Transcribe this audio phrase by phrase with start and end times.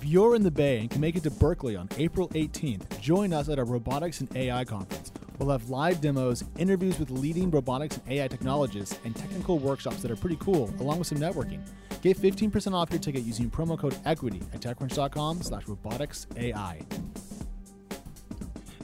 [0.00, 3.34] If you're in the Bay and can make it to Berkeley on April 18th, join
[3.34, 5.12] us at our Robotics and AI conference.
[5.38, 10.10] We'll have live demos, interviews with leading robotics and AI technologists, and technical workshops that
[10.10, 11.60] are pretty cool, along with some networking.
[12.00, 16.82] Get 15% off your ticket using promo code EQUITY at TechCrunch.com slash roboticsai.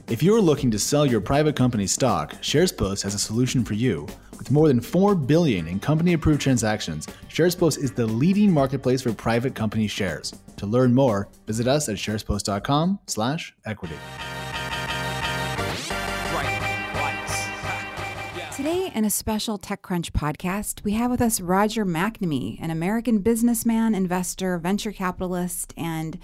[0.07, 4.05] If you're looking to sell your private company stock, SharesPost has a solution for you.
[4.37, 9.55] With more than 4 billion in company-approved transactions, SharesPost is the leading marketplace for private
[9.55, 10.31] company shares.
[10.57, 13.95] To learn more, visit us at sharespost.com/equity.
[18.55, 23.93] Today, in a special TechCrunch podcast, we have with us Roger McNamee, an American businessman,
[23.93, 26.17] investor, venture capitalist, and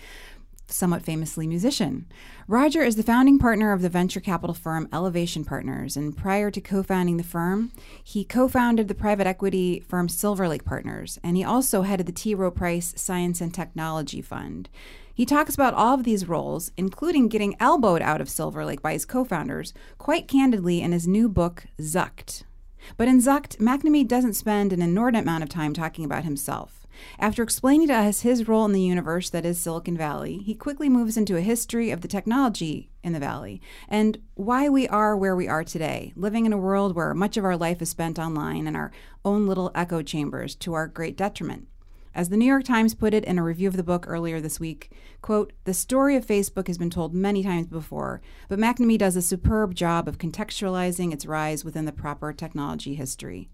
[0.73, 2.05] somewhat famously musician.
[2.47, 6.59] Roger is the founding partner of the venture capital firm Elevation Partners, and prior to
[6.59, 7.71] co founding the firm,
[8.03, 12.11] he co founded the private equity firm Silver Lake Partners, and he also headed the
[12.11, 12.35] T.
[12.35, 14.69] Rowe Price Science and Technology Fund.
[15.13, 18.93] He talks about all of these roles, including getting elbowed out of Silver Lake by
[18.93, 22.43] his co founders, quite candidly in his new book, Zucked.
[22.97, 26.82] But in Zucked, McNamee doesn't spend an inordinate amount of time talking about himself.
[27.19, 30.89] After explaining to us his role in the universe that is Silicon Valley, he quickly
[30.89, 35.35] moves into a history of the technology in the Valley and why we are where
[35.35, 38.67] we are today, living in a world where much of our life is spent online
[38.67, 38.91] in our
[39.25, 41.67] own little echo chambers to our great detriment.
[42.15, 44.59] As the New York Times put it in a review of the book earlier this
[44.59, 44.91] week,
[45.23, 49.21] quote, the story of Facebook has been told many times before, but McNamee does a
[49.21, 53.49] superb job of contextualizing its rise within the proper technology history.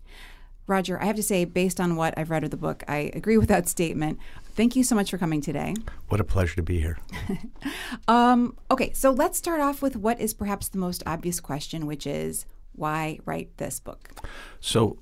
[0.70, 3.38] Roger, I have to say, based on what I've read of the book, I agree
[3.38, 4.20] with that statement.
[4.54, 5.74] Thank you so much for coming today.
[6.10, 6.98] What a pleasure to be here.
[8.08, 12.06] um, okay, so let's start off with what is perhaps the most obvious question, which
[12.06, 14.12] is why write this book?
[14.60, 15.00] So,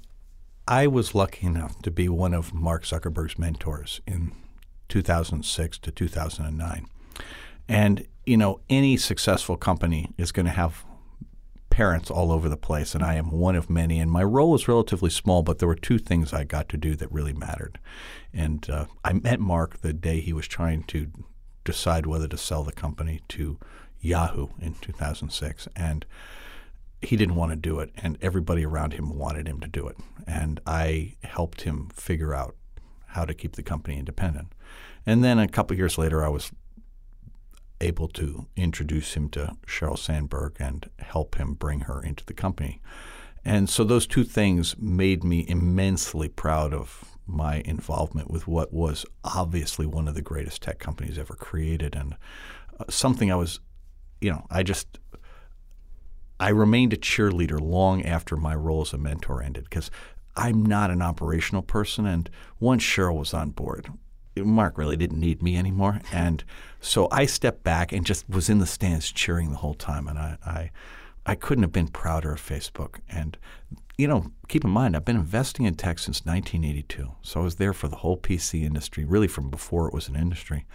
[0.67, 4.33] I was lucky enough to be one of Mark Zuckerberg's mentors in
[4.89, 6.87] 2006 to 2009.
[7.69, 10.85] And, you know, any successful company is going to have
[11.77, 13.99] parents all over the place, and I am one of many.
[13.99, 16.95] And my role was relatively small, but there were two things I got to do
[16.95, 17.77] that really mattered.
[18.33, 21.11] And uh, I met Mark the day he was trying to
[21.63, 23.59] decide whether to sell the company to
[24.01, 25.67] Yahoo in 2006.
[25.75, 26.03] And
[26.99, 29.97] he didn't want to do it, and everybody around him wanted him to do it.
[30.25, 32.55] And I helped him figure out
[33.09, 34.47] how to keep the company independent.
[35.05, 36.51] And then a couple years later, I was
[37.79, 42.81] able to introduce him to Sheryl Sandberg and help him bring her into the company.
[43.45, 49.05] And so those two things made me immensely proud of my involvement with what was
[49.23, 52.15] obviously one of the greatest tech companies ever created and
[52.79, 53.59] uh, something I was,
[54.21, 54.99] you know, I just
[56.39, 59.89] I remained a cheerleader long after my role as a mentor ended because
[60.35, 62.05] I'm not an operational person.
[62.05, 63.89] And once Sheryl was on board,
[64.43, 66.01] Mark really didn't need me anymore.
[66.11, 66.43] And
[66.79, 70.07] so I stepped back and just was in the stands cheering the whole time.
[70.07, 70.71] And I, I,
[71.25, 72.99] I couldn't have been prouder of Facebook.
[73.09, 73.37] And,
[73.97, 77.11] you know, keep in mind, I've been investing in tech since 1982.
[77.21, 80.15] So I was there for the whole PC industry, really from before it was an
[80.15, 80.65] industry,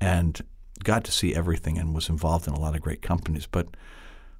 [0.00, 0.40] and
[0.82, 3.46] got to see everything and was involved in a lot of great companies.
[3.46, 3.68] But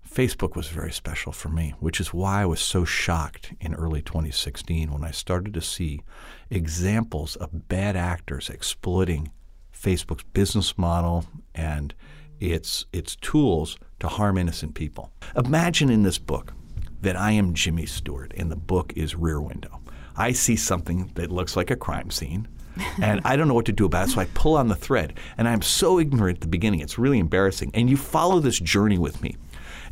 [0.09, 4.03] Facebook was very special for me, which is why I was so shocked in early
[4.03, 6.03] 2016 when I started to see
[6.51, 9.33] examples of bad actors exploiting
[9.73, 11.25] Facebook's business model
[11.55, 11.95] and
[12.41, 15.11] its its tools to harm innocent people.
[15.37, 16.53] Imagine in this book
[17.01, 19.81] that I am Jimmy Stewart and the book is Rear Window.
[20.17, 22.49] I see something that looks like a crime scene
[23.03, 24.13] and I don't know what to do about it.
[24.13, 26.81] So I pull on the thread, and I'm so ignorant at the beginning.
[26.81, 27.71] It's really embarrassing.
[27.75, 29.37] And you follow this journey with me.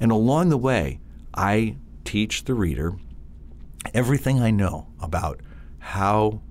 [0.01, 1.01] And along the way,
[1.35, 2.95] I teach the reader
[3.95, 5.41] everything I know about
[5.79, 6.43] how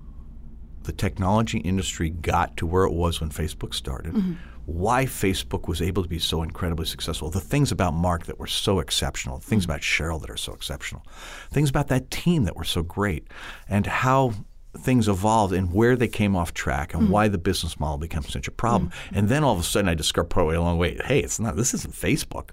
[0.84, 4.32] the technology industry got to where it was when Facebook started, mm-hmm.
[4.66, 8.46] why Facebook was able to be so incredibly successful, the things about Mark that were
[8.46, 9.72] so exceptional, things mm-hmm.
[9.72, 11.04] about Sheryl that are so exceptional,
[11.50, 13.28] things about that team that were so great,
[13.68, 14.32] and how
[14.78, 17.12] things evolved and where they came off track and mm-hmm.
[17.12, 18.90] why the business model became such a problem.
[18.90, 19.18] Mm-hmm.
[19.18, 21.56] And then all of a sudden I discovered partway along the way, hey, it's not
[21.56, 22.50] this isn't Facebook.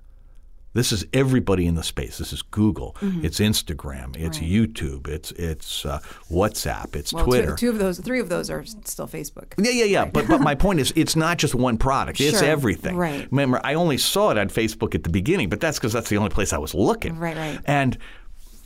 [0.74, 2.18] This is everybody in the space.
[2.18, 2.96] This is Google.
[3.02, 3.25] Mm-hmm.
[3.25, 4.16] It's Instagram.
[4.16, 4.50] It's right.
[4.50, 5.08] YouTube.
[5.08, 6.00] It's it's uh,
[6.30, 6.96] WhatsApp.
[6.96, 7.56] It's well, Twitter.
[7.56, 9.54] Two, two, of those, three of those are still Facebook.
[9.58, 10.04] Yeah, yeah, yeah.
[10.04, 10.14] Right.
[10.14, 12.19] But but my point is, it's not just one product.
[12.19, 12.28] Sure.
[12.28, 12.96] It's everything.
[12.96, 13.28] Right.
[13.31, 16.18] Remember, I only saw it on Facebook at the beginning, but that's because that's the
[16.18, 17.18] only place I was looking.
[17.18, 17.60] Right, right.
[17.66, 17.98] And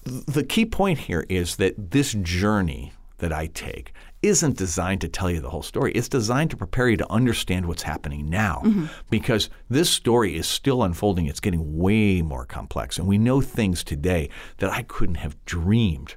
[0.03, 5.29] the key point here is that this journey that I take isn't designed to tell
[5.29, 5.91] you the whole story.
[5.93, 8.85] It's designed to prepare you to understand what's happening now mm-hmm.
[9.09, 11.27] because this story is still unfolding.
[11.27, 12.97] It's getting way more complex.
[12.97, 16.15] And we know things today that I couldn't have dreamed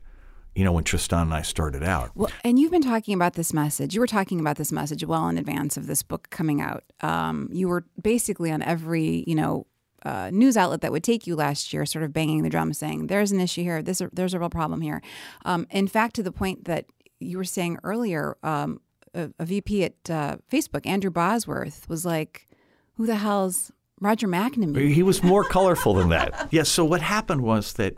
[0.54, 2.12] you know, when Tristan and I started out.
[2.14, 3.94] Well, and you've been talking about this message.
[3.94, 6.84] You were talking about this message well in advance of this book coming out.
[7.00, 9.66] Um, you were basically on every, you know,
[10.04, 13.06] uh, news outlet that would take you last year, sort of banging the drum, saying
[13.06, 15.02] there's an issue here, this there's a real problem here.
[15.44, 16.84] Um, in fact, to the point that
[17.20, 18.80] you were saying earlier, um,
[19.14, 22.46] a, a, VP at uh, Facebook, Andrew Bosworth, was like,
[22.94, 23.70] "Who the hell's
[24.00, 26.32] Roger McNamee?" He was more colorful than that.
[26.44, 26.48] Yes.
[26.50, 27.96] Yeah, so what happened was that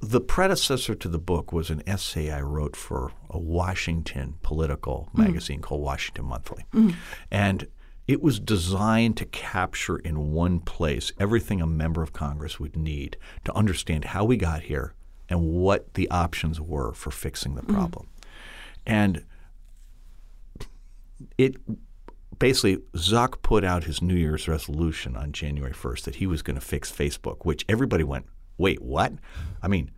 [0.00, 5.24] the predecessor to the book was an essay I wrote for a Washington political mm.
[5.24, 6.64] magazine called Washington Monthly.
[6.72, 6.94] Mm.
[7.30, 7.66] And
[8.08, 13.16] it was designed to capture in one place everything a member of Congress would need
[13.44, 14.94] to understand how we got here
[15.28, 18.06] and what the options were for fixing the problem.
[18.06, 18.19] Mm.
[18.86, 19.24] And
[21.38, 21.56] it
[22.38, 26.58] basically, Zuck put out his New Year's resolution on January 1st that he was going
[26.58, 28.26] to fix Facebook, which everybody went,
[28.58, 29.12] wait, what?
[29.62, 29.90] I mean,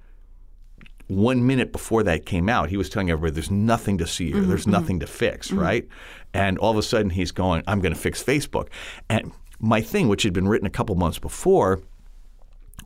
[1.09, 4.37] one minute before that came out, he was telling everybody there's nothing to see here,
[4.37, 4.73] mm-hmm, there's mm-hmm.
[4.73, 5.61] nothing to fix, mm-hmm.
[5.61, 5.89] right?
[6.35, 8.69] And all of a sudden he's going, I'm going to fix Facebook.
[9.09, 11.81] And my thing, which had been written a couple months before,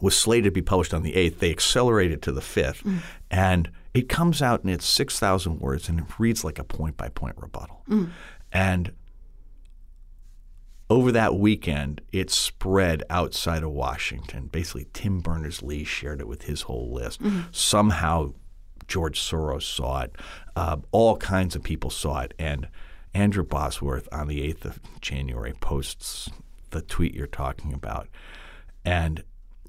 [0.01, 1.39] was slated to be published on the 8th.
[1.39, 2.83] They accelerated to the 5th.
[2.83, 2.99] Mm.
[3.31, 7.09] And it comes out and it's 6,000 words and it reads like a point by
[7.09, 7.83] point rebuttal.
[7.89, 8.11] Mm.
[8.53, 8.93] And
[10.91, 14.49] over that weekend, it spread outside of Washington.
[14.49, 17.23] Basically, Tim Berners Lee shared it with his whole list.
[17.23, 17.41] Mm-hmm.
[17.53, 18.35] Somehow,
[18.87, 20.15] George Soros saw it.
[20.55, 22.35] Uh, all kinds of people saw it.
[22.39, 22.69] And
[23.15, 26.29] Andrew Bosworth on the 8th of January posts
[26.69, 28.09] the tweet you're talking about
[28.85, 29.25] and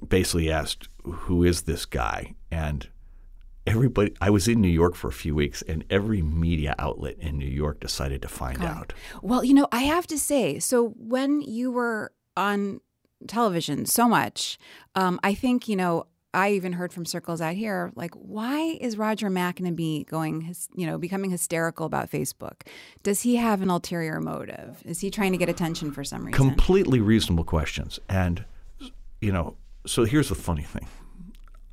[0.06, 2.34] basically asked, Who is this guy?
[2.50, 2.88] And
[3.68, 7.38] everybody I was in New York for a few weeks and every media outlet in
[7.38, 8.66] New York decided to find God.
[8.66, 8.92] out.
[9.22, 12.80] Well, you know, I have to say, so when you were on
[13.26, 14.58] television so much,
[14.94, 18.98] um, I think, you know, I even heard from circles out here, like, why is
[18.98, 22.62] Roger McNamee going, you know, becoming hysterical about Facebook?
[23.02, 24.82] Does he have an ulterior motive?
[24.84, 26.32] Is he trying to get attention for some reason?
[26.32, 27.98] Completely reasonable questions.
[28.08, 28.44] And,
[29.20, 29.56] you know,
[29.86, 30.86] so here's the funny thing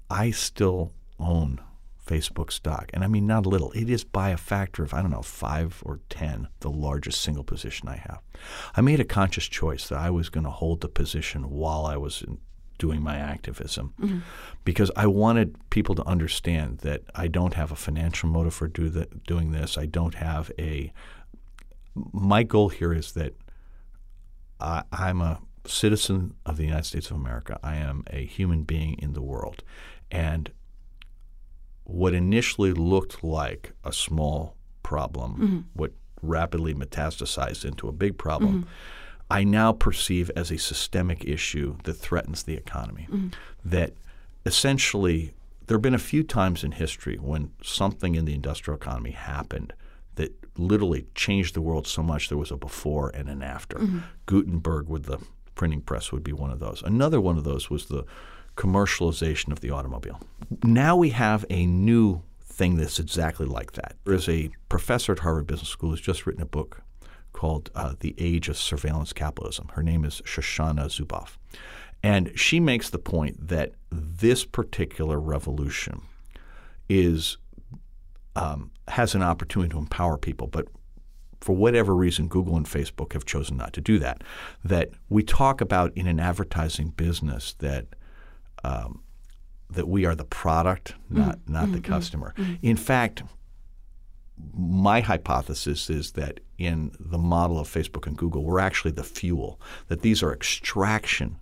[0.10, 1.60] I still own
[2.06, 2.90] Facebook stock.
[2.94, 3.72] And I mean, not a little.
[3.72, 7.44] It is by a factor of, I don't know, five or 10, the largest single
[7.44, 8.20] position I have.
[8.76, 11.98] I made a conscious choice that I was going to hold the position while I
[11.98, 12.24] was
[12.78, 14.20] doing my activism mm-hmm.
[14.66, 18.90] because I wanted people to understand that I don't have a financial motive for do
[18.90, 19.78] the, doing this.
[19.78, 20.92] I don't have a.
[22.12, 23.34] My goal here is that
[24.60, 27.60] I, I'm a citizen of the United States of America.
[27.64, 29.64] I am a human being in the world.
[30.12, 30.52] And
[31.86, 35.60] what initially looked like a small problem, mm-hmm.
[35.74, 38.70] what rapidly metastasized into a big problem, mm-hmm.
[39.30, 43.08] I now perceive as a systemic issue that threatens the economy.
[43.10, 43.30] Mm-hmm.
[43.64, 43.94] That
[44.46, 45.34] essentially,
[45.68, 49.74] there have been a few times in history when something in the industrial economy happened
[50.16, 53.78] that literally changed the world so much there was a before and an after.
[53.78, 54.00] Mm-hmm.
[54.26, 55.20] Gutenberg with the
[55.56, 56.84] printing press would be one of those.
[56.84, 58.06] Another one of those was the
[58.56, 60.20] commercialization of the automobile.
[60.64, 63.96] Now we have a new thing that's exactly like that.
[64.06, 66.82] There's a professor at Harvard Business School who's just written a book
[67.34, 69.70] called uh, The Age of Surveillance Capitalism.
[69.74, 71.38] Her name is Shoshana Zuboff.
[72.02, 76.04] And she makes the point that this particular revolution
[76.88, 77.38] is
[78.36, 80.68] um, has an opportunity to empower people, but
[81.42, 84.24] for whatever reason, Google and Facebook have chosen not to do that.
[84.64, 87.88] That we talk about in an advertising business that
[88.64, 89.04] um,
[89.70, 91.54] that we are the product, not mm-hmm.
[91.54, 91.92] not the mm-hmm.
[91.92, 92.34] customer.
[92.38, 92.54] Mm-hmm.
[92.62, 93.24] In fact,
[94.54, 99.60] my hypothesis is that in the model of Facebook and Google, we're actually the fuel.
[99.88, 101.38] That these are extraction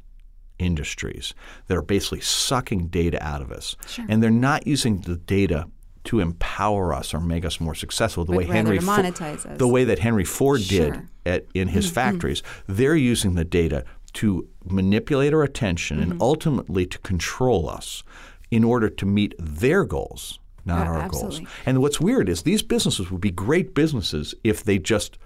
[0.60, 1.34] industries
[1.68, 4.06] that are basically sucking data out of us, sure.
[4.08, 5.68] and they're not using the data
[6.06, 9.16] to empower us or make us more successful the but way Henry Ford,
[9.58, 10.92] the way that Henry Ford sure.
[10.92, 11.96] did at, in his mm-hmm.
[11.96, 12.44] factories.
[12.68, 16.12] They're using the data to manipulate our attention mm-hmm.
[16.12, 18.04] and ultimately to control us
[18.52, 21.40] in order to meet their goals, not our absolutely.
[21.40, 21.50] goals.
[21.66, 25.18] And what's weird is these businesses would be great businesses if they just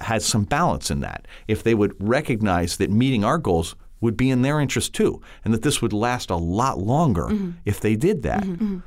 [0.00, 4.30] had some balance in that, if they would recognize that meeting our goals would be
[4.30, 7.52] in their interest too, and that this would last a lot longer mm-hmm.
[7.64, 8.64] if they did that, mm-hmm.
[8.64, 8.78] mm-hmm.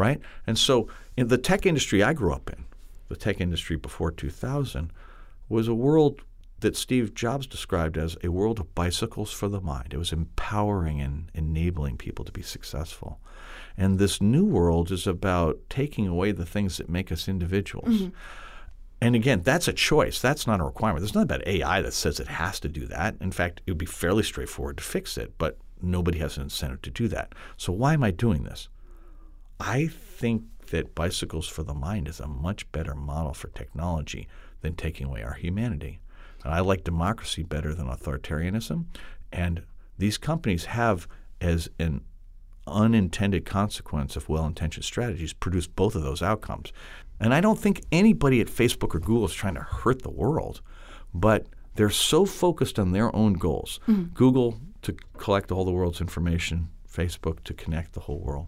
[0.00, 0.20] right?
[0.46, 2.64] And so, in the tech industry I grew up in,
[3.08, 4.92] the tech industry before 2000,
[5.48, 6.20] was a world
[6.60, 9.92] that Steve Jobs described as a world of bicycles for the mind.
[9.92, 13.20] It was empowering and enabling people to be successful.
[13.76, 17.88] And this new world is about taking away the things that make us individuals.
[17.88, 18.16] Mm-hmm.
[19.02, 20.20] And again, that's a choice.
[20.20, 21.02] That's not a requirement.
[21.02, 23.16] There's nothing about AI that says it has to do that.
[23.20, 26.80] In fact, it would be fairly straightforward to fix it, but nobody has an incentive
[26.82, 27.34] to do that.
[27.58, 28.70] So why am I doing this?
[29.60, 34.28] I think that bicycles for the mind is a much better model for technology
[34.62, 36.00] than taking away our humanity.
[36.46, 38.84] And I like democracy better than authoritarianism.
[39.32, 39.64] And
[39.98, 41.08] these companies have,
[41.40, 42.02] as an
[42.68, 46.72] unintended consequence of well intentioned strategies, produced both of those outcomes.
[47.18, 50.60] And I don't think anybody at Facebook or Google is trying to hurt the world,
[51.12, 53.80] but they're so focused on their own goals.
[53.88, 54.14] Mm-hmm.
[54.14, 58.46] Google to collect all the world's information, Facebook to connect the whole world,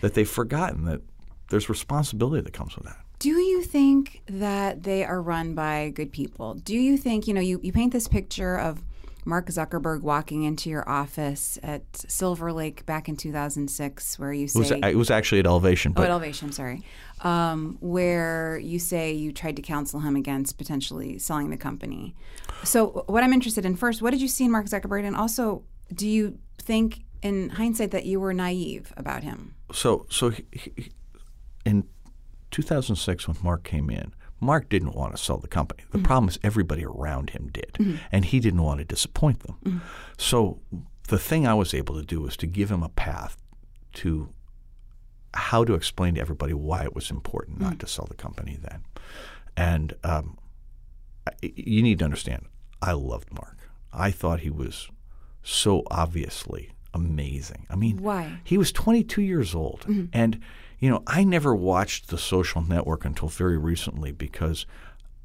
[0.00, 1.02] that they've forgotten that
[1.50, 2.98] there's responsibility that comes with that.
[3.18, 6.54] Do you think that they are run by good people?
[6.54, 8.84] Do you think, you know, you, you paint this picture of
[9.24, 14.58] Mark Zuckerberg walking into your office at Silver Lake back in 2006, where you say.
[14.58, 15.92] It was, it was actually at Elevation.
[15.92, 16.82] But, oh, at Elevation, sorry.
[17.22, 22.14] Um, where you say you tried to counsel him against potentially selling the company.
[22.62, 25.04] So, what I'm interested in first, what did you see in Mark Zuckerberg?
[25.04, 29.54] And also, do you think in hindsight that you were naive about him?
[29.72, 30.92] So, so he, he,
[31.66, 31.86] in
[32.50, 35.82] 2006, when Mark came in, Mark didn't want to sell the company.
[35.90, 36.06] The mm-hmm.
[36.06, 37.96] problem is everybody around him did, mm-hmm.
[38.12, 39.56] and he didn't want to disappoint them.
[39.64, 39.78] Mm-hmm.
[40.16, 40.60] So
[41.08, 43.36] the thing I was able to do was to give him a path
[43.94, 44.28] to
[45.34, 47.80] how to explain to everybody why it was important not mm.
[47.80, 48.82] to sell the company then.
[49.56, 50.38] And um,
[51.42, 52.46] you need to understand,
[52.80, 53.58] I loved Mark.
[53.92, 54.88] I thought he was
[55.42, 57.66] so obviously amazing.
[57.70, 58.40] I mean, why?
[58.44, 60.06] He was 22 years old, mm-hmm.
[60.12, 60.40] and
[60.78, 64.66] you know, I never watched The Social Network until very recently because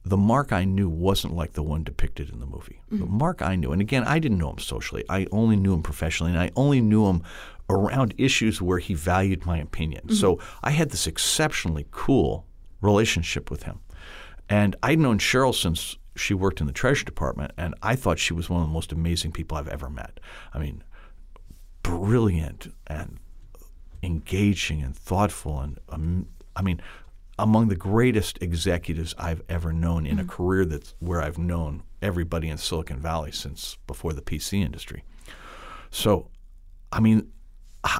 [0.05, 2.81] the Mark I knew wasn't like the one depicted in the movie.
[2.87, 2.99] Mm-hmm.
[2.99, 5.05] The Mark I knew, and again, I didn't know him socially.
[5.09, 7.23] I only knew him professionally, and I only knew him
[7.69, 10.03] around issues where he valued my opinion.
[10.07, 10.15] Mm-hmm.
[10.15, 12.45] So I had this exceptionally cool
[12.81, 13.79] relationship with him.
[14.49, 18.33] And I'd known Sheryl since she worked in the Treasury Department, and I thought she
[18.33, 20.19] was one of the most amazing people I've ever met.
[20.53, 20.83] I mean,
[21.81, 23.19] brilliant and
[24.03, 26.81] engaging and thoughtful and um, I mean
[27.39, 30.29] among the greatest executives I've ever known in mm-hmm.
[30.29, 35.03] a career that's where I've known everybody in Silicon Valley since before the PC industry.
[35.89, 36.29] So,
[36.91, 37.31] I mean,
[37.83, 37.99] I,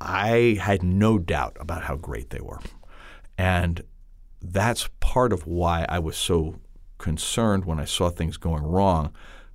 [0.00, 2.60] I had no doubt about how great they were.
[3.36, 3.82] And
[4.40, 6.56] that's part of why I was so
[6.98, 9.12] concerned when I saw things going wrong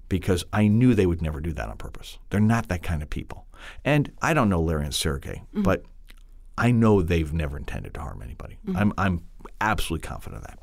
[0.07, 2.19] because I knew they would never do that on purpose.
[2.29, 3.42] They're not that kind of people.
[3.83, 5.63] And I don't know Larry and Sergey, mm-hmm.
[5.63, 5.83] but
[6.57, 8.57] I know they've never intended to harm anybody.
[8.65, 8.77] Mm-hmm.
[8.77, 9.21] I'm, I'm
[9.61, 10.59] absolutely confident of that.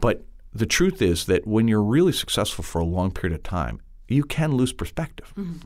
[0.00, 3.80] But the truth is that when you're really successful for a long period of time,
[4.08, 5.32] you can lose perspective.
[5.36, 5.58] Mm-hmm.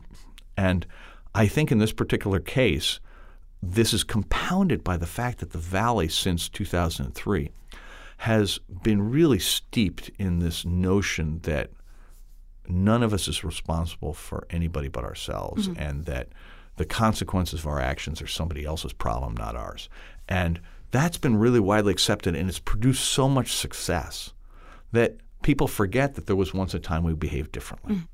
[0.55, 0.85] And
[1.35, 2.99] I think in this particular case,
[3.61, 7.51] this is compounded by the fact that the Valley since 2003
[8.17, 11.69] has been really steeped in this notion that
[12.69, 15.81] none of us is responsible for anybody but ourselves, mm-hmm.
[15.81, 16.29] and that
[16.77, 19.89] the consequences of our actions are somebody else's problem, not ours.
[20.29, 20.59] And
[20.91, 24.33] that's been really widely accepted, and it's produced so much success
[24.91, 27.95] that people forget that there was once a time we behaved differently.
[27.95, 28.07] Mm.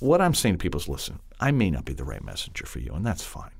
[0.00, 2.78] What I'm saying to people is listen, I may not be the right messenger for
[2.78, 3.50] you, and that's fine.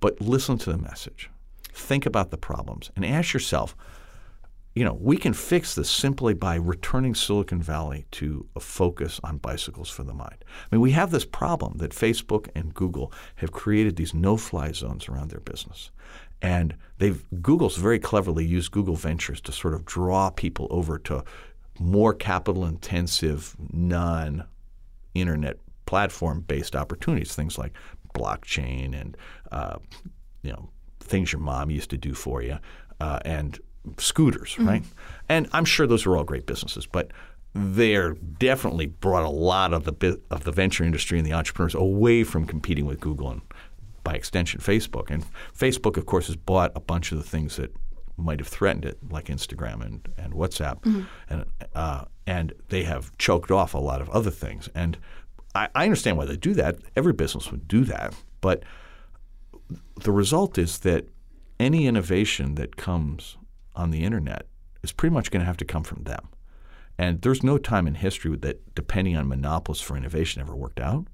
[0.00, 1.30] But listen to the message.
[1.72, 3.76] Think about the problems and ask yourself,
[4.74, 9.38] you know, we can fix this simply by returning Silicon Valley to a focus on
[9.38, 10.44] bicycles for the mind.
[10.46, 15.08] I mean, we have this problem that Facebook and Google have created these no-fly zones
[15.08, 15.90] around their business.
[16.40, 21.24] And they've Google's very cleverly used Google Ventures to sort of draw people over to
[21.78, 24.44] more capital intensive non
[25.14, 27.72] internet platform based opportunities, things like
[28.14, 29.16] blockchain and
[29.50, 29.76] uh,
[30.42, 32.58] you know things your mom used to do for you,
[33.00, 33.58] uh, and
[33.98, 34.68] scooters, mm-hmm.
[34.68, 34.82] right?
[35.28, 37.12] And I'm sure those are all great businesses, but
[37.54, 42.22] they're definitely brought a lot of the of the venture industry and the entrepreneurs away
[42.24, 43.42] from competing with Google and
[44.04, 45.10] by extension Facebook.
[45.10, 45.24] And
[45.56, 47.74] Facebook, of course, has bought a bunch of the things that
[48.16, 51.02] might have threatened it, like Instagram and, and WhatsApp, mm-hmm.
[51.28, 51.44] and
[51.74, 54.68] uh, and they have choked off a lot of other things.
[54.74, 54.96] And
[55.54, 56.76] I, I understand why they do that.
[56.96, 58.62] Every business would do that, but
[59.96, 61.08] the result is that
[61.58, 63.36] any innovation that comes
[63.74, 64.46] on the internet
[64.82, 66.28] is pretty much going to have to come from them.
[66.98, 71.06] And there's no time in history that depending on monopolists for innovation ever worked out.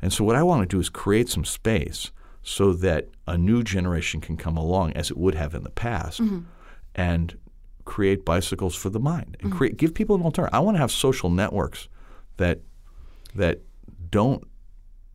[0.00, 2.10] And so what I want to do is create some space
[2.42, 6.20] so that a new generation can come along as it would have in the past
[6.20, 6.40] mm-hmm.
[6.94, 7.36] and
[7.84, 9.58] create bicycles for the mind and mm-hmm.
[9.58, 10.54] create give people an alternative.
[10.54, 11.88] I want to have social networks
[12.36, 12.60] that
[13.34, 13.60] that
[14.10, 14.46] don't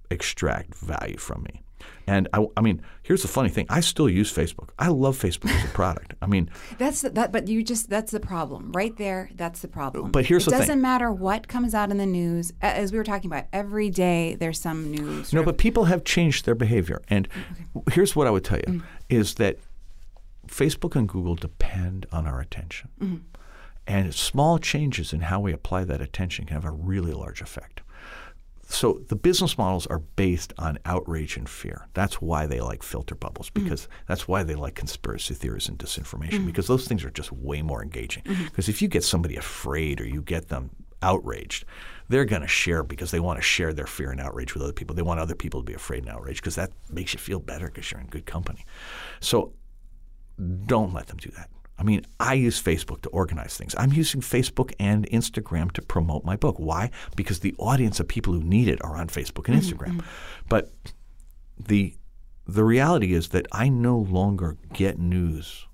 [0.10, 1.64] extract value from me.
[2.12, 4.72] And I, I, mean, here's the funny thing: I still use Facebook.
[4.78, 6.14] I love Facebook as a product.
[6.22, 7.32] I mean, that's the, that.
[7.32, 9.30] But you just—that's the problem, right there.
[9.36, 10.12] That's the problem.
[10.12, 12.52] But here's it the thing: doesn't matter what comes out in the news.
[12.62, 15.32] As we were talking about, every day there's some news.
[15.32, 17.02] No, but people have changed their behavior.
[17.08, 17.30] And
[17.78, 17.94] okay.
[17.94, 18.84] here's what I would tell you: mm.
[19.10, 19.60] is that
[20.48, 22.90] Facebook and Google depend on our attention.
[23.88, 27.82] And small changes in how we apply that attention can have a really large effect.
[28.72, 31.88] So the business models are based on outrage and fear.
[31.94, 33.66] That's why they like filter bubbles mm-hmm.
[33.66, 36.46] because that's why they like conspiracy theories and disinformation mm-hmm.
[36.46, 38.24] because those things are just way more engaging.
[38.24, 38.46] Mm-hmm.
[38.46, 40.70] Because if you get somebody afraid or you get them
[41.02, 41.66] outraged,
[42.08, 44.74] they're going to share because they want to share their fear and outrage with other
[44.74, 44.96] people.
[44.96, 47.68] They want other people to be afraid and outraged because that makes you feel better
[47.68, 48.66] because you're in good company.
[49.20, 49.54] So
[50.66, 51.50] don't let them do that.
[51.82, 53.74] I mean, I use Facebook to organize things.
[53.76, 56.58] I'm using Facebook and Instagram to promote my book.
[56.60, 56.92] Why?
[57.16, 59.96] Because the audience of people who need it are on Facebook and mm-hmm, Instagram.
[59.96, 60.46] Mm-hmm.
[60.48, 60.72] But
[61.58, 61.96] the
[62.46, 65.66] the reality is that I no longer get news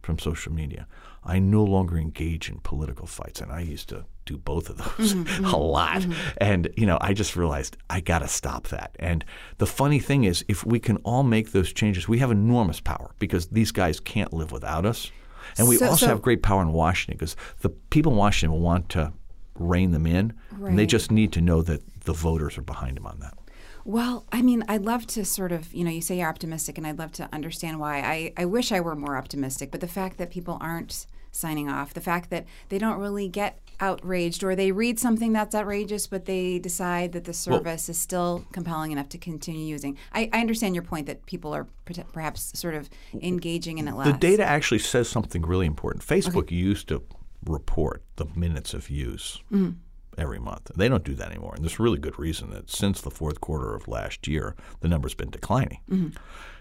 [0.00, 0.86] from social media.
[1.22, 5.12] I no longer engage in political fights, and I used to do both of those
[5.12, 6.06] mm-hmm, a lot.
[6.38, 8.96] And you know, I just realized I got to stop that.
[8.98, 9.26] And
[9.58, 13.14] the funny thing is, if we can all make those changes, we have enormous power
[13.18, 15.10] because these guys can't live without us.
[15.58, 18.60] And we So- also so- have great power in Washington because the people in Washington
[18.60, 19.12] want to
[19.58, 20.32] rein them in,
[20.64, 23.38] and they just need to know that the voters are behind them on that.
[23.84, 26.86] Well, I mean, I'd love to sort of, you know, you say you're optimistic, and
[26.86, 27.98] I'd love to understand why.
[27.98, 31.94] I, I wish I were more optimistic, but the fact that people aren't signing off,
[31.94, 36.26] the fact that they don't really get outraged or they read something that's outrageous, but
[36.26, 39.98] they decide that the service is still compelling enough to continue using.
[40.12, 42.88] I, I understand your point that people are per- perhaps sort of
[43.20, 44.06] engaging in it less.
[44.06, 46.06] The data actually says something really important.
[46.06, 47.02] Facebook used to
[47.44, 49.72] report the minutes of use mm-hmm.
[50.16, 50.70] every month.
[50.76, 51.54] They don't do that anymore.
[51.54, 55.14] And there's really good reason that since the fourth quarter of last year, the number's
[55.14, 55.80] been declining.
[55.90, 56.16] Mm-hmm.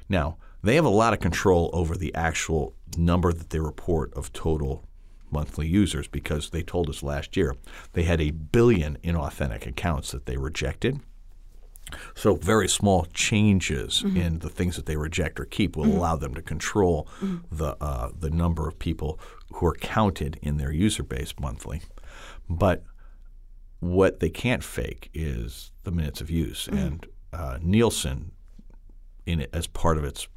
[0.10, 4.32] Now, they have a lot of control over the actual number that they report of
[4.34, 4.84] total
[5.30, 7.56] monthly users because they told us last year
[7.94, 11.00] they had a billion inauthentic accounts that they rejected.
[12.16, 16.34] So very small changes in the things that they reject or keep will allow them
[16.34, 17.08] to control
[17.52, 19.20] the uh, the number of people
[19.54, 21.82] who are counted in their user base monthly.
[22.50, 22.84] But
[23.80, 28.32] what they can't fake is the minutes of use, and uh, Nielsen,
[29.26, 30.28] in it as part of its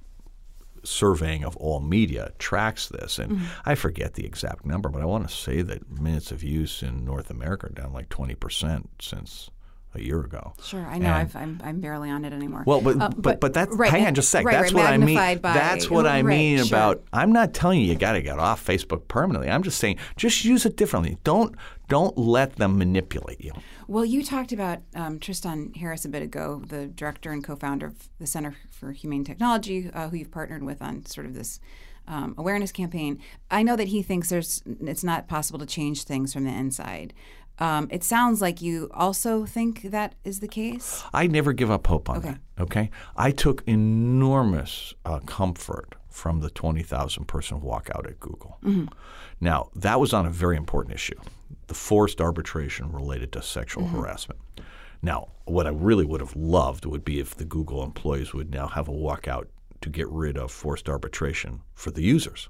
[0.87, 3.44] surveying of all media tracks this and mm-hmm.
[3.64, 7.05] I forget the exact number but I want to say that minutes of use in
[7.05, 9.51] North America are down like 20% since
[9.96, 10.52] a year ago.
[10.62, 11.12] Sure, I know.
[11.12, 12.62] I've, I'm, I'm barely on it anymore.
[12.66, 14.44] well, but, Uh, but but that's right, hang on just a sec.
[14.44, 15.16] right, that's right, what I mean.
[15.16, 17.02] by- that's what I mean about.
[17.12, 19.50] I'm not telling you you got to get off Facebook permanently.
[19.50, 21.18] I'm just saying just use it differently.
[21.24, 21.54] Don't
[21.88, 23.52] don't let them manipulate you.
[23.87, 28.09] Well, you talked about um, Tristan Harris a bit ago, the director and co-founder of
[28.18, 31.61] the Center for Humane Technology, uh, who you've partnered with on sort of this
[32.09, 33.20] um, awareness campaign.
[33.50, 37.12] I know that he thinks there's it's not possible to change things from the inside.
[37.59, 41.03] Um, it sounds like you also think that is the case.
[41.14, 42.29] I never give up hope on Okay.
[42.29, 42.62] that.
[42.62, 48.59] Okay, I took enormous uh, comfort from the twenty thousand person walkout at Google.
[49.40, 51.19] Now that was on a very important issue,
[51.66, 54.40] the forced arbitration related to sexual harassment.
[55.03, 58.66] Now, what I really would have loved would be if the Google employees would now
[58.69, 59.47] have a walkout
[59.83, 62.49] to get rid of forced arbitration for the users.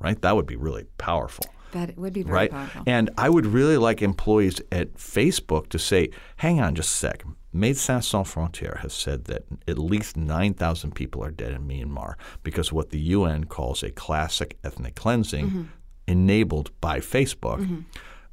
[0.00, 2.50] Right, that would be really powerful That would be very right?
[2.50, 2.82] powerful.
[2.86, 7.24] And I would really like employees at Facebook to say, hang on just a sec.
[7.54, 12.72] Médecins Sans Frontières has said that at least 9,000 people are dead in Myanmar because
[12.72, 15.62] what the UN calls a classic ethnic cleansing Mm-hmm.
[16.06, 17.84] enabled by Facebook.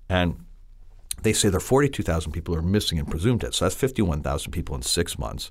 [0.10, 0.43] And
[1.21, 3.54] they say there are 42,000 people who are missing and presumed dead.
[3.54, 5.49] So that's 51,000 people in six months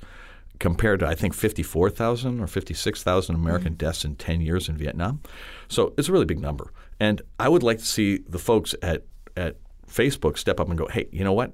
[0.59, 5.23] compared to, I think, 54,000 or 56,000 American deaths in 10 years in Vietnam.
[5.69, 6.73] So it's a really big number.
[7.01, 9.05] And I would like to see the folks at,
[9.37, 9.57] at
[9.89, 11.53] Facebook step up and go, hey, you know what?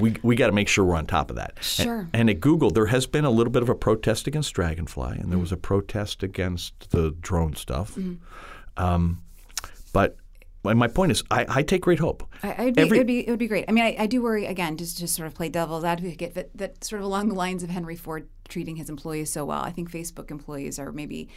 [0.00, 1.52] We, we got to make sure we're on top of that.
[1.56, 2.08] And- Sure.
[2.12, 5.30] And, at Google, there has been a little bit of a protest against Dragonfly, and
[5.30, 7.96] there was a protest against the drone stuff.
[8.76, 9.22] Um,
[9.92, 10.16] but
[10.64, 12.26] and my point is, I, I take great hope.
[12.42, 13.66] I, I'd be, Every- it would be it would be great.
[13.68, 16.56] I mean, I, I do worry again, just to sort of play devil's advocate, that,
[16.56, 19.60] that sort of along the lines of Henry Ford treating his employees so well.
[19.60, 21.28] I think Facebook employees are maybe,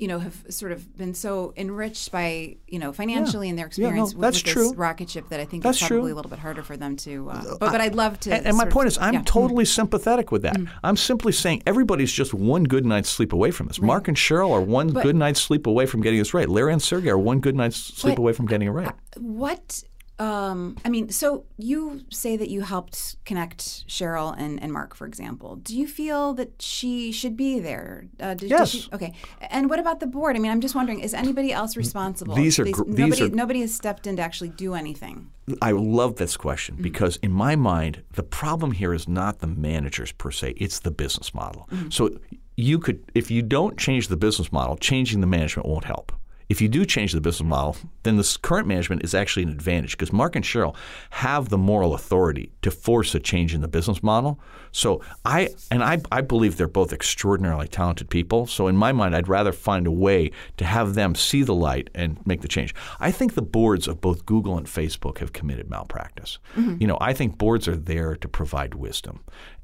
[0.00, 3.84] you know, have sort of been so enriched by you know financially in their Yeah,
[3.84, 6.14] no, experience with, that's with this rocket ship that I think That's it's probably true.
[6.14, 7.28] a little bit harder for them to.
[7.30, 8.32] Uh, but but I'd love to.
[8.34, 9.20] And, and my sort of- point is, I'm yeah.
[9.20, 9.26] Mm.
[9.26, 10.56] totally sympathetic with that.
[10.82, 13.80] I'm simply saying everybody's just one good night's sleep away from this.
[13.80, 16.48] Mark and Sheryl are one But- good night's sleep away from getting this right.
[16.48, 18.92] Larry and Sergey are one good night's sleep away from getting it right.
[19.18, 19.84] What
[20.20, 25.06] um, I mean, so you say that you helped connect Sheryl and, and Mark, for
[25.06, 25.56] example.
[25.56, 28.04] Do you feel that she should be there?
[28.20, 28.72] Uh, did, Yes.
[28.72, 29.14] Did she, okay.
[29.50, 30.36] And what about the board?
[30.36, 32.34] I mean, I'm just wondering, is anybody else responsible?
[32.34, 33.22] These are gr- these nobody.
[33.24, 35.30] are- nobody has stepped in to actually do anything.
[35.62, 36.82] I love this question Mm-hmm.
[36.82, 40.90] because, in my mind, the problem here is not the managers per se; it's the
[40.90, 41.66] business model.
[41.72, 41.88] Mm-hmm.
[41.90, 42.10] So,
[42.56, 46.12] you could, if you don't change the business model, changing the management won't help.
[46.50, 49.92] If you do change the business model, then this current management is actually an advantage
[49.92, 50.74] because Mark and Sheryl
[51.10, 54.40] have the moral authority to force a change in the business model.
[54.72, 58.48] So I and I, I believe they're both extraordinarily talented people.
[58.48, 61.88] So in my mind, I'd rather find a way to have them see the light
[61.94, 62.74] and make the change.
[62.98, 66.40] I think the boards of both Google and Facebook have committed malpractice.
[66.56, 66.78] Mm-hmm.
[66.80, 69.20] You know, I think boards are there to provide wisdom,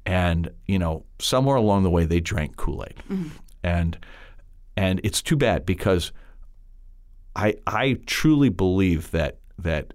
[0.06, 3.28] and you know, somewhere along the way they drank Kool Aid, mm-hmm.
[3.64, 3.98] and
[4.76, 6.12] and it's too bad because
[7.36, 9.92] I I truly believe that that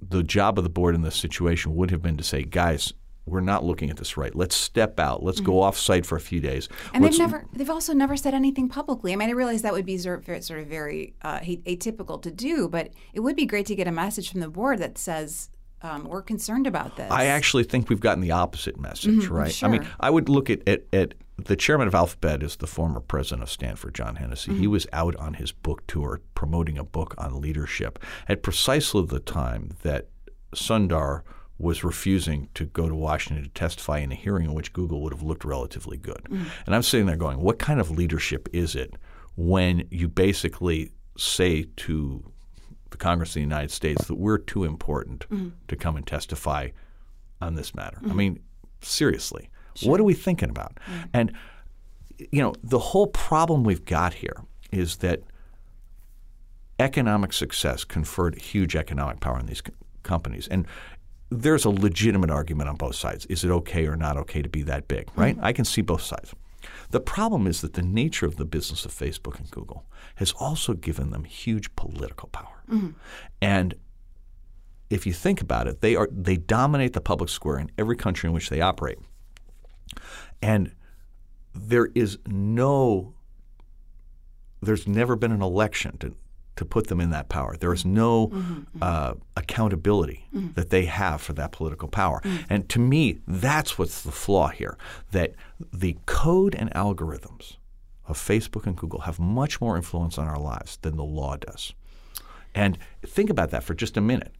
[0.00, 2.92] the job of the board in this situation would have been to say, guys,
[3.26, 4.34] we're not looking at this right.
[4.34, 5.22] Let's step out.
[5.22, 6.68] Let's go off site for a few days.
[6.94, 9.12] And Let's- they've never, they've also never said anything publicly.
[9.12, 12.92] I mean, I realize that would be sort of, very uh, atypical to do, but
[13.12, 15.50] it would be great to get a message from the board that says
[15.82, 17.10] um, we're concerned about this.
[17.10, 19.64] I actually think we've gotten the opposite message, mm-hmm, right?
[19.64, 19.86] I mean.
[20.00, 23.50] I would look at, at, at the chairman of Alphabet is the former president of
[23.50, 24.52] Stanford, John Hennessy.
[24.52, 24.72] He mm-hmm.
[24.72, 29.70] was out on his book tour promoting a book on leadership at precisely the time
[29.82, 30.08] that
[30.54, 31.22] Sundar
[31.58, 35.12] was refusing to go to Washington to testify in a hearing in which Google would
[35.12, 36.22] have looked relatively good.
[36.24, 36.44] Mm-hmm.
[36.66, 38.94] And I'm sitting there going, what kind of leadership is it
[39.36, 42.32] when you basically say to
[42.98, 45.48] Congress of the United States that we're too important mm-hmm.
[45.66, 46.68] to come and testify
[47.40, 47.98] on this matter.
[48.02, 48.16] I mm-hmm.
[48.16, 48.40] mean,
[48.80, 49.50] seriously,
[49.82, 50.74] what are we thinking about?
[50.76, 51.04] Mm-hmm.
[51.14, 51.32] And
[52.18, 55.22] you know, the whole problem we've got here is that
[56.80, 60.66] economic success conferred huge economic power on these co- companies, and
[61.30, 63.26] there's a legitimate argument on both sides.
[63.26, 65.08] Is it okay or not okay to be that big?
[65.14, 65.36] Right?
[65.40, 66.34] I can see both sides.
[66.90, 70.74] The problem is that the nature of the business of Facebook and Google has also
[70.74, 72.62] given them huge political power.
[72.70, 72.90] Mm-hmm.
[73.40, 73.74] And
[74.90, 78.28] if you think about it, they are they dominate the public square in every country
[78.28, 78.98] in which they operate.
[80.40, 80.72] And
[81.54, 83.14] there is no
[84.60, 86.14] there's never been an election to
[86.58, 87.56] to put them in that power.
[87.56, 88.78] There is no mm-hmm, mm-hmm.
[88.82, 90.54] uh, accountability mm-hmm.
[90.54, 92.20] that they have for that political power.
[92.24, 92.44] Mm.
[92.50, 94.76] And to me, that's what's the flaw here.
[95.12, 95.34] That
[95.72, 97.58] the code and algorithms
[98.08, 101.74] of Facebook and Google have much more influence on our lives than the law does.
[102.56, 104.34] And think about that for just a minute.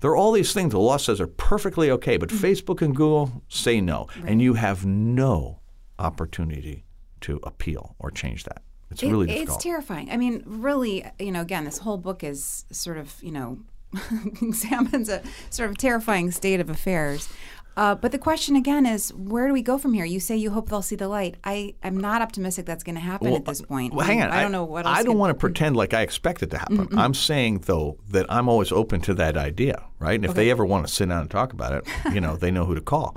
[0.00, 3.42] There are all these things the law says are perfectly okay, but Facebook and Google
[3.48, 4.08] say no.
[4.26, 5.60] And you have no
[5.98, 6.84] opportunity
[7.22, 8.62] to appeal or change that.
[8.92, 10.10] It's It- it's terrifying.
[10.10, 13.58] I mean, really, you know, again, this whole book is sort of, you know,
[14.42, 17.28] examines a sort of terrifying state of affairs.
[17.74, 20.04] Uh, but the question again is, where do we go from here?
[20.04, 21.36] You say you hope they'll see the light.
[21.42, 23.94] I am not optimistic that's going to happen at this point.
[23.94, 24.30] Well, hang on.
[24.30, 24.98] I don't know what else.
[24.98, 26.88] I don't could- want to pretend like I expect it to happen.
[26.98, 30.16] I'm saying though that I'm always open to that idea, right?
[30.16, 32.50] And if they ever want to sit down and talk about it, you know, they
[32.50, 33.16] know who to call.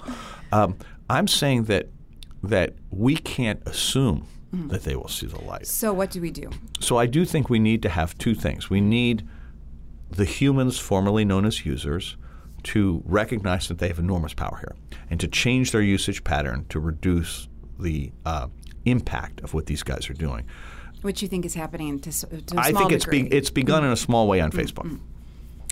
[0.53, 0.77] Um,
[1.09, 1.89] I'm saying that
[2.41, 4.25] that we can't assume
[4.55, 4.69] Mm-hmm.
[4.69, 5.67] that they will see the light.
[5.67, 6.49] So what do we do?
[6.79, 8.69] So I do think we need to have two things.
[8.69, 9.27] We need
[10.09, 12.15] the humans, formerly known as users,
[12.63, 14.75] to recognize that they have enormous power here
[15.09, 18.47] and to change their usage pattern to reduce the uh,
[18.85, 20.45] impact of what these guys are doing.
[21.01, 23.97] Which you think is happening to, to I think it's be, it's begun in a
[23.97, 24.59] small way on mm-hmm.
[24.59, 24.85] Facebook.
[24.85, 25.14] Mm-hmm.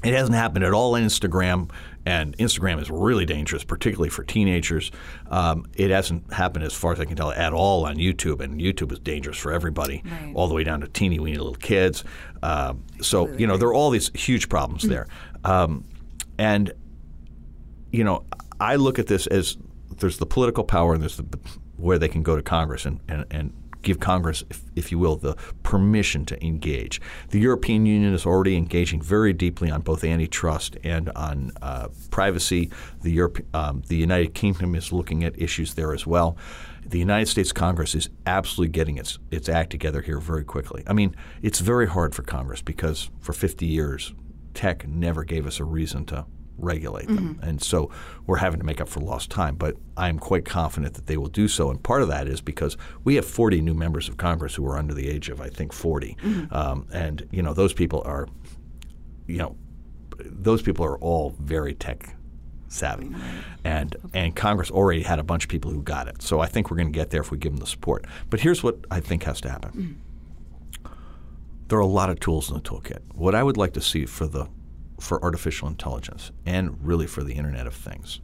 [0.03, 1.69] It hasn't happened at all on Instagram,
[2.05, 4.91] and Instagram is really dangerous, particularly for teenagers.
[5.31, 8.59] Um, it hasn't happened, as far as I can tell, at all on YouTube, and
[8.59, 10.31] YouTube is dangerous for everybody, Right.
[10.35, 12.03] all the way down to teeny weeny little kids.
[12.41, 15.07] Um, so you know there are all these huge problems there,
[15.45, 15.85] um,
[16.37, 16.73] and
[17.91, 18.25] you know
[18.59, 19.57] I look at this as
[19.97, 21.25] there's the political power and there's the,
[21.77, 23.53] where they can go to Congress and, and, and
[23.83, 26.99] give Congress, if, if you will, the permission to engage.
[27.29, 32.71] The European Union is already engaging very deeply on both antitrust and on uh, privacy.
[33.01, 36.37] The, Europe, um, the United Kingdom is looking at issues there as well.
[36.85, 40.83] The United States Congress is absolutely getting its, its act together here very quickly.
[40.87, 44.13] I mean, it's very hard for Congress because for 50 years,
[44.53, 46.25] tech never gave us a reason to
[46.57, 47.35] regulate them.
[47.35, 47.49] Mm-hmm.
[47.49, 47.89] And so
[48.25, 49.55] we're having to make up for lost time.
[49.55, 51.69] But I'm quite confident that they will do so.
[51.69, 54.77] And part of that is because we have 40 new members of Congress who are
[54.77, 56.17] under the age of, I think, 40.
[56.21, 56.53] Mm-hmm.
[56.53, 58.27] Um, and, you know, those people are,
[59.27, 59.55] you know,
[60.17, 62.15] those people are all very tech
[62.67, 63.05] savvy.
[63.05, 63.39] Mm-hmm.
[63.63, 66.21] And and Congress already had a bunch of people who got it.
[66.21, 68.05] So I think we're going to get there if we give them the support.
[68.29, 70.01] But here's what I think has to happen.
[71.67, 72.99] There are a lot of tools in the toolkit.
[73.15, 74.47] What I would like to see for the
[75.03, 78.21] for artificial intelligence and really for the Internet of Things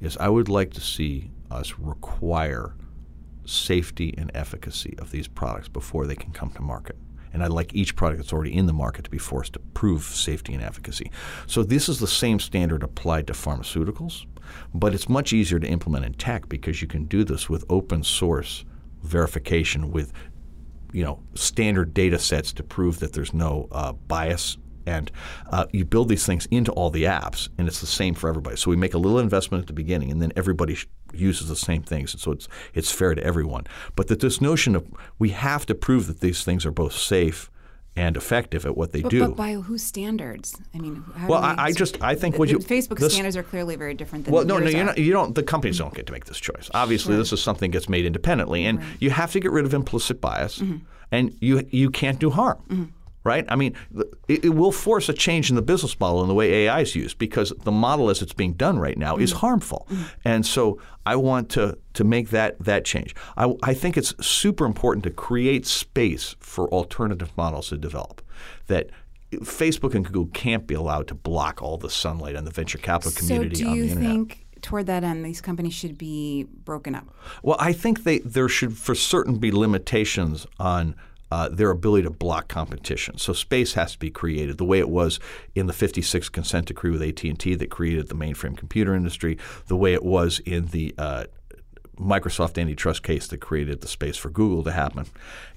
[0.00, 2.74] is I would like to see us require
[3.44, 6.96] safety and efficacy of these products before they can come to market.
[7.32, 10.02] And I'd like each product that's already in the market to be forced to prove
[10.02, 11.10] safety and efficacy.
[11.46, 14.26] So this is the same standard applied to pharmaceuticals,
[14.74, 18.02] but it's much easier to implement in tech because you can do this with open
[18.02, 18.64] source
[19.02, 20.12] verification with
[20.92, 24.58] you know standard data sets to prove that there's no uh, bias
[24.90, 25.10] and
[25.54, 28.56] uh, you build these things into all the apps and it's the same for everybody
[28.56, 30.76] so we make a little investment at the beginning and then everybody
[31.12, 33.64] uses the same things and so it's it's fair to everyone
[33.96, 34.82] but that this notion of
[35.18, 37.50] we have to prove that these things are both safe
[37.96, 40.54] and effective at what they But, do but by whose standards?
[40.72, 43.12] I mean, how well do I, I just I think the, what you Facebook this-
[43.14, 45.34] standards are clearly very different than well, no, no, you're not, you don't.
[45.34, 46.70] The companies don't get to make this choice.
[46.72, 50.20] Obviously, this is something gets made independently, and you have to get rid of implicit
[50.20, 50.76] bias, Mm-hmm.
[51.10, 52.92] and you you can't do harm,
[53.24, 53.44] right?
[53.48, 53.74] I mean,
[54.28, 56.94] it, it will force a change in the business model and the way AI is
[56.94, 59.22] used because the model as it's being done right now Mm-hmm.
[59.24, 59.86] is harmful,
[60.24, 63.14] and so I want to to make that that change.
[63.36, 68.22] I, I think it's super important to create space for alternative models to develop
[68.66, 68.90] that.
[69.32, 73.12] Facebook and Google can't be allowed to block all the sunlight on the venture capital
[73.12, 74.10] community so do on you internet.
[74.10, 77.06] think toward that end these companies should be broken up?
[77.44, 80.96] Well, I think they there should for certain be limitations on
[81.30, 83.18] uh, their ability to block competition.
[83.18, 85.20] So space has to be created the way it was
[85.54, 89.94] in the 56 consent decree with AT&T that created the mainframe computer industry, the way
[89.94, 91.24] it was in the uh,
[91.98, 95.06] Microsoft antitrust case that created the space for Google to happen.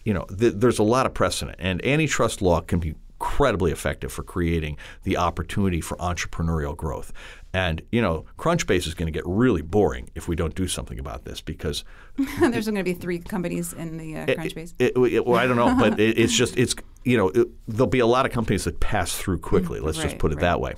[0.03, 4.11] You know, th- there's a lot of precedent, and antitrust law can be incredibly effective
[4.11, 7.13] for creating the opportunity for entrepreneurial growth.
[7.53, 10.97] And you know, Crunchbase is going to get really boring if we don't do something
[10.97, 11.83] about this because
[12.39, 14.73] There's going to be three companies in the uh, Crunchbase.
[14.79, 17.87] it, it, well, I don't know, but it, it's just it's you know it, there'll
[17.87, 19.79] be a lot of companies that pass through quickly.
[19.79, 20.41] Let's just put it right.
[20.41, 20.73] that way.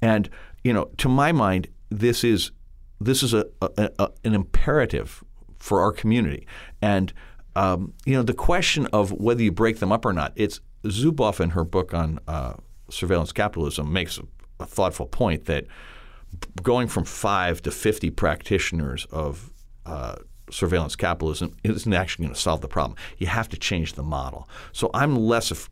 [0.00, 0.30] And
[0.64, 2.52] you know, to my mind, this is
[3.00, 5.24] this is a, a, a an imperative
[5.58, 6.46] for our community.
[6.80, 7.12] And
[7.54, 11.40] um, you know, the question of whether you break them up or not, it's Zuboff
[11.40, 12.54] in her book on uh,
[12.90, 14.22] surveillance capitalism makes a,
[14.60, 15.66] a thoughtful point that
[16.62, 19.50] going from five to 50 practitioners of
[19.86, 20.16] uh,
[20.50, 22.96] surveillance capitalism isn't actually going to solve the problem.
[23.18, 24.48] You have to change the model.
[24.72, 25.68] So I'm less of,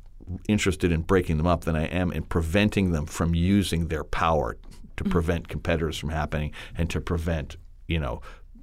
[0.48, 4.56] interested in breaking them up than I am in preventing them from using their power
[4.96, 7.56] to prevent competitors from happening and to prevent,
[7.88, 8.20] you know,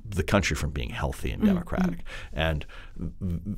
[0.10, 1.54] the country from being healthy and mm-hmm.
[1.54, 2.00] democratic.
[2.34, 2.66] And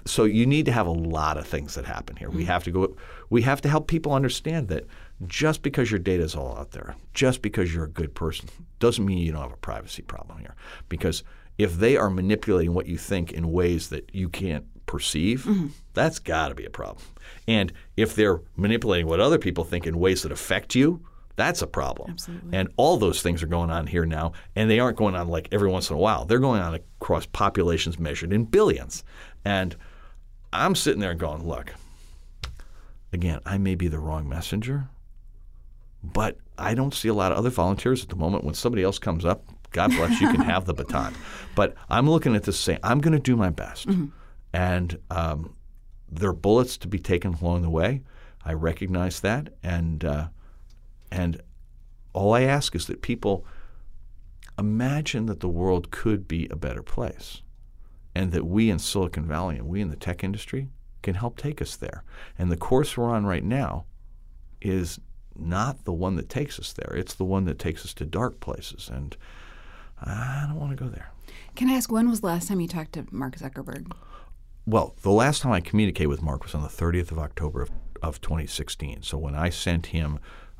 [0.06, 2.30] so you need to have a lot of things that happen here.
[2.30, 2.48] We mm.
[2.48, 2.96] have to go
[3.30, 4.86] we have to help people understand that
[5.28, 9.06] just because your data is all out there, just because you're a good person doesn't
[9.06, 10.56] mean you don't have a privacy problem here.
[10.88, 11.24] Because
[11.58, 15.68] if they are manipulating what you think in ways that you can't perceive, mm-hmm.
[15.94, 17.06] that's got to be a problem.
[17.48, 21.06] And if they're manipulating what other people think in ways that affect you,
[21.40, 22.12] that's a problem.
[22.12, 22.58] Absolutely.
[22.58, 25.48] And all those things are going on here now, and they aren't going on like
[25.52, 26.26] every once in a while.
[26.26, 29.04] They're going on across populations measured in billions.
[29.46, 29.76] And
[30.52, 31.74] I'm sitting there going, look,
[33.14, 34.90] again, I may be the wrong messenger,
[36.04, 38.44] but I don't see a lot of other volunteers at the moment.
[38.44, 41.16] When somebody else comes up, God bless, you can have the baton.
[41.56, 43.88] But I'm looking at this saying, I'm going to do my best.
[44.52, 45.56] And um,
[46.12, 48.02] there are bullets to be taken along the way.
[48.44, 49.54] I recognize that.
[49.64, 50.28] And, uh,
[51.12, 51.42] and
[52.14, 53.46] all I ask is that people
[54.58, 57.42] imagine that the world could be a better place
[58.16, 60.70] and that we in Silicon Valley and we in the tech industry
[61.02, 62.04] can help take us there.
[62.38, 63.86] And the course we're on right now
[64.62, 65.00] is
[65.38, 66.94] not the one that takes us there.
[66.96, 68.90] It's the one that takes us to dark places.
[68.92, 69.16] And
[70.02, 71.12] I don't want to go there.
[71.56, 73.92] Can I ask when was the last time you talked to Mark Zuckerberg?
[74.66, 77.72] Well, the last time I communicated with Mark was on the 30th of October of,
[78.04, 79.04] of 2016.
[79.04, 80.20] So when I sent him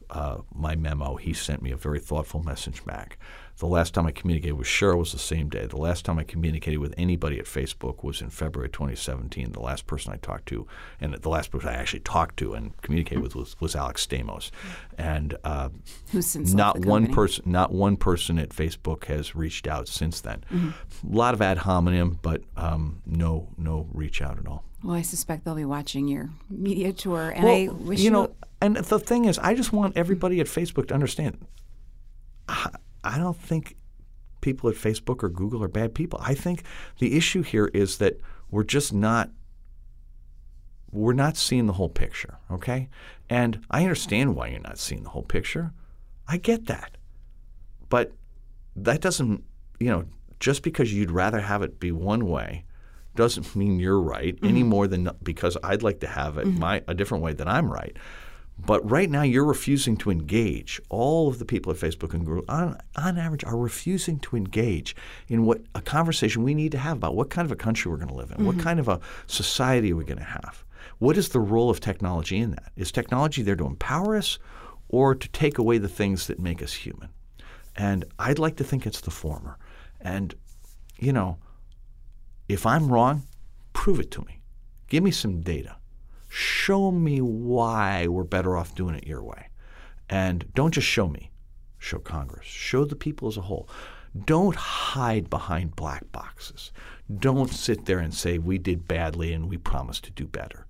[0.10, 3.18] uh, my memo, he sent me a very thoughtful message back.
[3.58, 5.66] The last time I communicated with Sheryl was the same day.
[5.66, 9.52] The last time I communicated with anybody at Facebook was in February 2017.
[9.52, 10.66] The last person I talked to,
[11.02, 14.50] and the last person I actually talked to and communicated with was, was Alex Stamos.
[14.98, 15.70] And uh,
[16.12, 20.44] Who's since not one person, not one person at Facebook has reached out since then.
[20.52, 21.14] Mm-hmm.
[21.14, 24.64] A lot of ad hominem, but um, no, no reach out at all.
[24.84, 28.36] Well, I suspect they'll be watching your media tour, and Well, I wish you know,
[28.62, 31.46] and the thing is, I just want everybody at Facebook to understand.
[32.48, 32.70] I,
[33.04, 33.76] I don't think
[34.42, 36.20] people at Facebook or Google are bad people.
[36.24, 36.64] I think
[37.00, 39.30] the issue here is that we're just not
[40.92, 42.90] we're not seeing the whole picture, okay?
[43.30, 45.72] And I understand why you're not seeing the whole picture.
[46.28, 46.98] I get that.
[47.90, 48.14] But
[48.76, 49.44] that doesn't,
[49.80, 50.06] you know,
[50.40, 52.66] just because you'd rather have it be one way
[53.16, 54.48] doesn't mean you're right mm-hmm.
[54.48, 56.60] any more than because I'd like to have it mm-hmm.
[56.60, 57.96] my a different way than I'm right.
[58.66, 60.82] But right now, you're refusing to engage.
[60.90, 64.96] All of the people at Facebook and Google, on, on average, are refusing to engage
[65.30, 67.98] in what a conversation we need to have about what kind of a country we're
[67.98, 68.64] going to live in, what mm-hmm.
[68.64, 70.66] kind of a society we're we going to have.
[70.98, 72.72] What is the role of technology in that?
[72.76, 74.38] Is technology there to empower us
[74.90, 77.10] or to take away the things that make us human?
[77.76, 79.58] And I'd like to think it's the former.
[80.02, 80.36] And,
[80.98, 81.38] you know,
[82.50, 83.26] if I'm wrong,
[83.74, 84.42] prove it to me.
[84.90, 85.78] Give me some data.
[86.28, 89.48] Show me why we're better off doing it your way.
[90.10, 91.32] And don't just show me,
[91.78, 93.70] show Congress, show the people as a whole.
[94.26, 96.72] Don't hide behind black boxes.
[97.20, 100.66] Don't sit there and say we did badly and we promised to do better.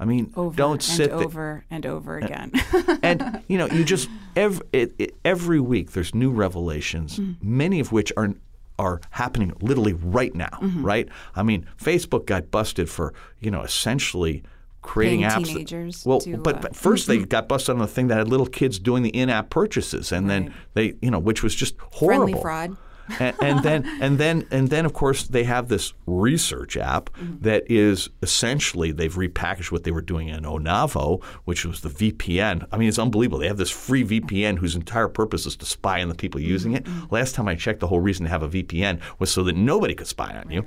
[0.00, 2.50] I mean, over don't and sit there over and over again.
[3.04, 7.56] and you know, you just every it, it, every week there's new revelations, Mm-hmm.
[7.56, 8.34] many of which are
[8.82, 10.58] are happening literally right now.
[10.60, 10.84] Mm-hmm.
[10.84, 11.08] Right?
[11.36, 14.42] I mean, Facebook got busted for you know essentially
[14.82, 15.68] creating Paying apps.
[15.68, 18.28] that- well, to, but, uh, but first they got busted on the thing that had
[18.28, 22.26] little kids doing the in-app purchases, and then they you know which was just horrible.
[22.26, 22.76] Friendly fraud.
[23.18, 27.42] And, and then and then and then of course they have this research app Mm-hmm.
[27.42, 32.66] that is essentially they've repackaged what they were doing in Onavo, which was the VPN.
[32.72, 33.38] I mean, it's unbelievable.
[33.38, 36.72] They have this free VPN whose entire purpose is to spy on the people using
[36.72, 36.84] it.
[36.84, 37.14] Mm-hmm.
[37.14, 39.94] Last time I checked, the whole reason to have a VPN was so that nobody
[39.94, 40.64] could spy on you.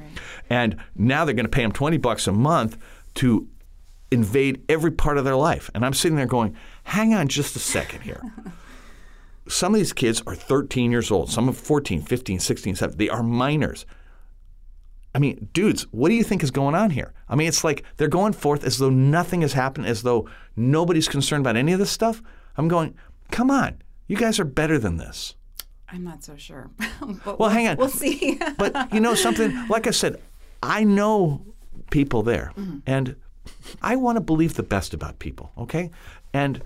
[0.49, 2.77] And now they're going to pay them twenty bucks a month
[3.15, 3.47] to
[4.11, 5.69] invade every part of their life.
[5.73, 8.21] And I'm sitting there going, hang on just a second here.
[9.47, 12.97] Some of these kids are 13 years old, some are 14, 15, 16, 17.
[12.97, 13.85] They are minors.
[15.15, 17.13] I mean, dudes, what do you think is going on here?
[17.29, 20.27] I mean, it's like they're going forth as though nothing has happened, as though
[20.57, 22.21] nobody's concerned about any of this stuff.
[22.57, 22.95] I'm going,
[23.31, 25.35] come on, you guys are better than this.
[25.87, 26.69] I'm not so sure.
[27.39, 27.77] Well, hang on.
[27.77, 28.39] We'll see.
[28.57, 29.67] But you know something?
[29.69, 30.21] Like I said,
[30.61, 31.45] I know
[31.91, 32.79] people there, mm-hmm.
[32.85, 33.15] and
[33.81, 35.51] I want to believe the best about people.
[35.57, 35.91] Okay,
[36.33, 36.61] and,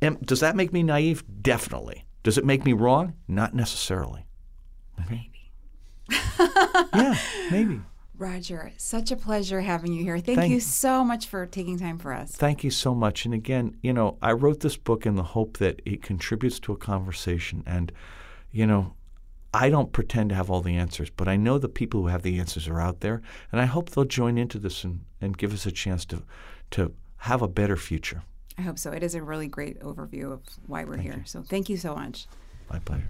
[0.00, 1.22] and does that make me naive?
[1.40, 2.04] Definitely.
[2.22, 3.14] Does it make me wrong?
[3.26, 4.26] Not necessarily.
[4.98, 5.30] Maybe.
[6.94, 7.16] Yeah,
[7.50, 7.80] maybe.
[8.18, 10.18] Roger, such a pleasure having you here.
[10.18, 12.32] Thank, Thank- you so much for taking time for us.
[12.32, 13.24] Thank you so much.
[13.24, 16.72] And again, you know, I wrote this book in the hope that it contributes to
[16.72, 17.62] a conversation.
[17.66, 17.90] And,
[18.50, 18.94] you know,
[19.54, 22.22] I don't pretend to have all the answers, but I know the people who have
[22.22, 23.22] the answers are out there.
[23.50, 26.22] And I hope they'll join into this and, and give us a chance to,
[26.72, 28.22] to have a better future.
[28.58, 28.90] I hope so.
[28.90, 31.22] It is a really great overview of why we're here.
[31.26, 32.26] So thank you so much.
[32.70, 33.08] My pleasure.